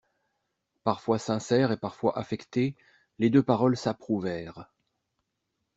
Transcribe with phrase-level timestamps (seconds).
[0.83, 2.75] Parfois sincères et parfois affectées,
[3.19, 4.67] les deux paroles s'approuvèrent.